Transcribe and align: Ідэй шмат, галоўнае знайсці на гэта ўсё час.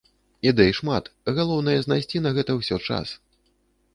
Ідэй 0.51 0.71
шмат, 0.77 1.09
галоўнае 1.39 1.77
знайсці 1.85 2.21
на 2.27 2.31
гэта 2.37 2.51
ўсё 2.61 2.75
час. 2.87 3.07